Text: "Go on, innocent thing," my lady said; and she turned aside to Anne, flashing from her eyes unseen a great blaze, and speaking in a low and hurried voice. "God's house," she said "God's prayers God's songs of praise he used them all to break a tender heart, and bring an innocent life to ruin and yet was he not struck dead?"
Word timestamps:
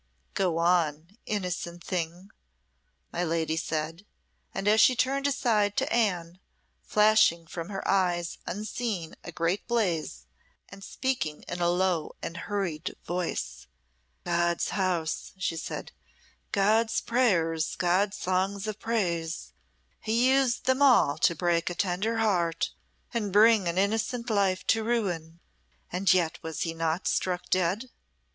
"Go 0.33 0.57
on, 0.57 1.15
innocent 1.27 1.83
thing," 1.83 2.31
my 3.13 3.23
lady 3.23 3.55
said; 3.55 4.03
and 4.51 4.67
she 4.81 4.95
turned 4.95 5.27
aside 5.27 5.77
to 5.77 5.93
Anne, 5.93 6.39
flashing 6.81 7.45
from 7.45 7.69
her 7.69 7.87
eyes 7.87 8.39
unseen 8.47 9.13
a 9.23 9.31
great 9.31 9.67
blaze, 9.67 10.25
and 10.69 10.83
speaking 10.83 11.43
in 11.47 11.61
a 11.61 11.69
low 11.69 12.15
and 12.23 12.35
hurried 12.35 12.95
voice. 13.05 13.67
"God's 14.25 14.69
house," 14.69 15.33
she 15.37 15.55
said 15.55 15.91
"God's 16.51 16.99
prayers 16.99 17.75
God's 17.75 18.17
songs 18.17 18.65
of 18.65 18.79
praise 18.79 19.53
he 19.99 20.33
used 20.33 20.65
them 20.65 20.81
all 20.81 21.15
to 21.19 21.35
break 21.35 21.69
a 21.69 21.75
tender 21.75 22.17
heart, 22.17 22.71
and 23.13 23.31
bring 23.31 23.67
an 23.67 23.77
innocent 23.77 24.31
life 24.31 24.65
to 24.65 24.83
ruin 24.83 25.39
and 25.91 26.11
yet 26.11 26.41
was 26.41 26.61
he 26.63 26.73
not 26.73 27.05
struck 27.07 27.51
dead?" 27.51 27.91